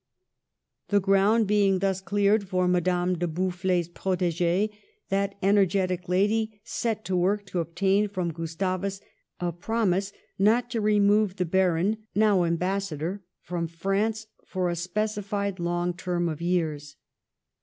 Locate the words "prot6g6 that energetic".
3.87-6.09